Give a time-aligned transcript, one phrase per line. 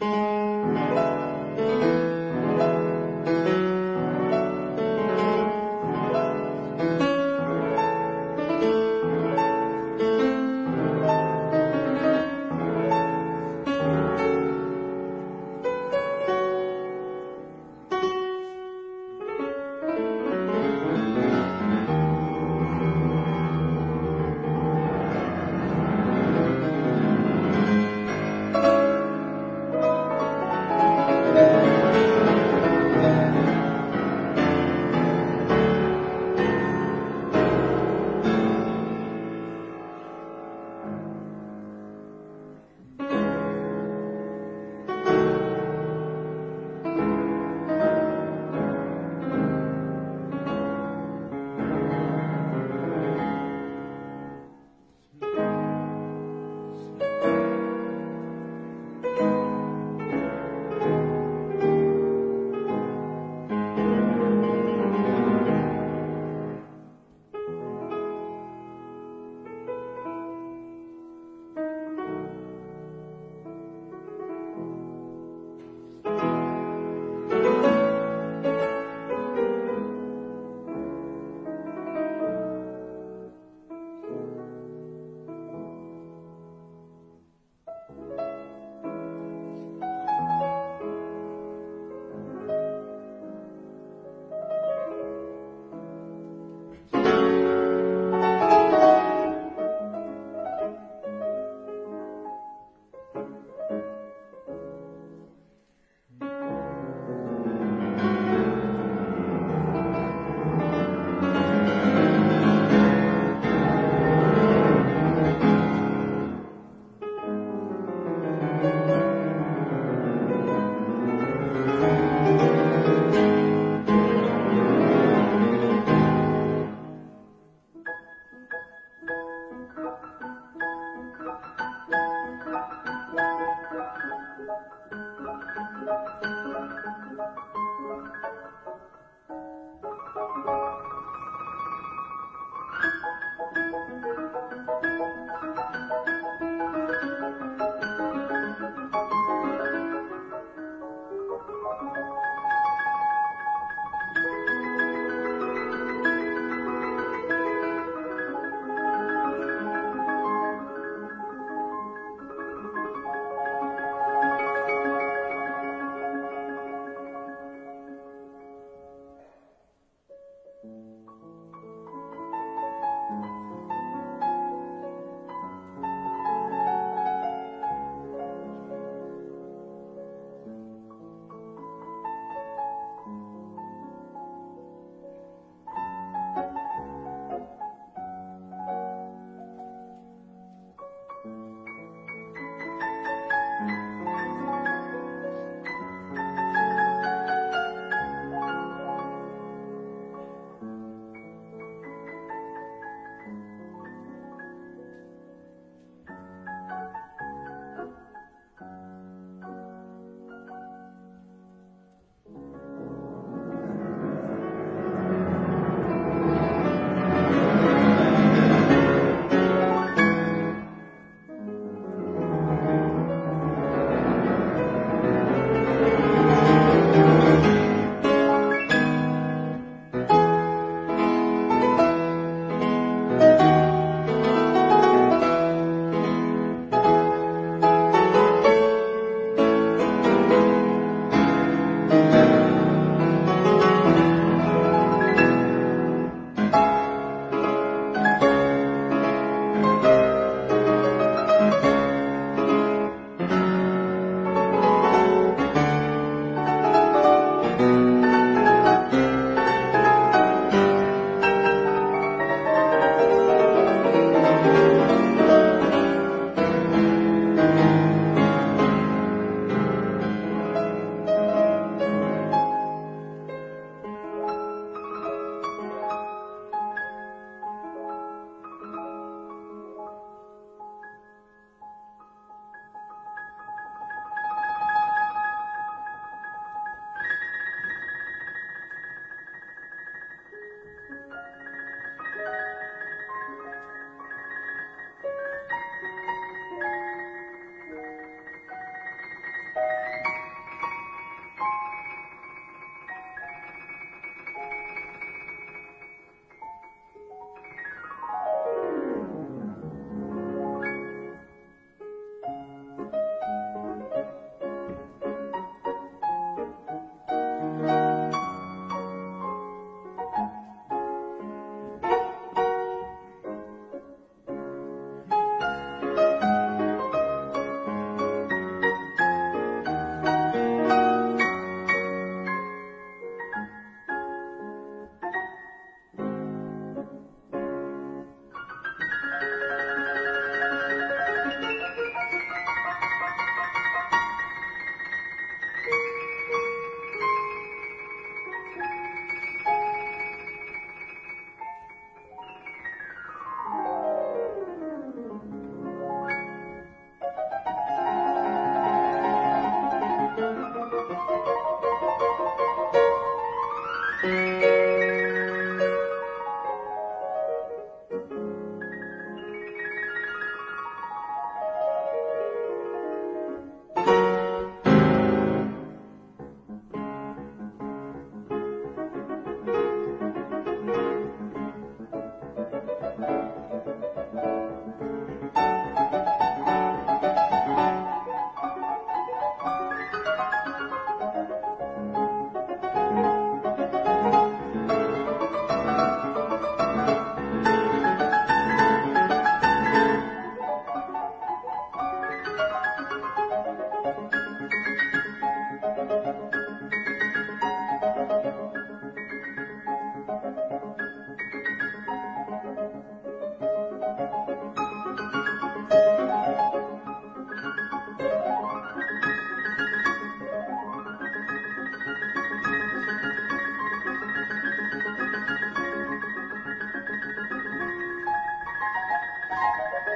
[0.00, 0.46] Thank mm -hmm.
[0.46, 0.51] you.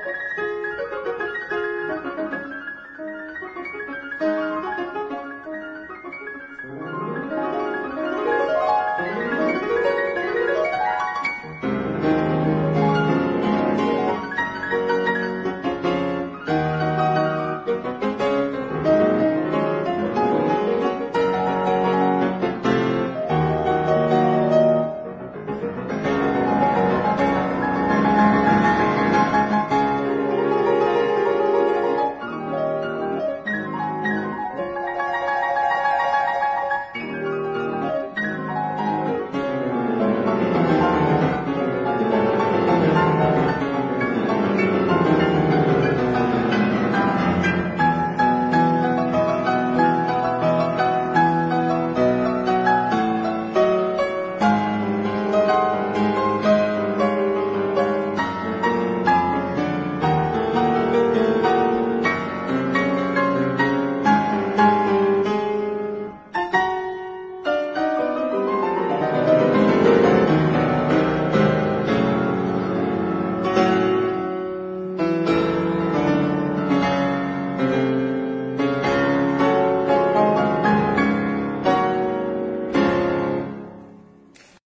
[0.06, 0.56] う